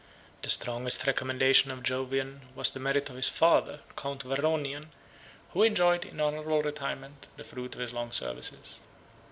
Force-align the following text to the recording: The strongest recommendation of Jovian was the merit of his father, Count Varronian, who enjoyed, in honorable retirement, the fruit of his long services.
The 0.41 0.49
strongest 0.49 1.05
recommendation 1.05 1.69
of 1.69 1.83
Jovian 1.83 2.41
was 2.55 2.71
the 2.71 2.79
merit 2.79 3.11
of 3.11 3.17
his 3.17 3.29
father, 3.29 3.81
Count 3.95 4.23
Varronian, 4.23 4.87
who 5.51 5.61
enjoyed, 5.61 6.05
in 6.05 6.19
honorable 6.19 6.63
retirement, 6.63 7.27
the 7.37 7.43
fruit 7.43 7.75
of 7.75 7.81
his 7.81 7.93
long 7.93 8.11
services. 8.11 8.79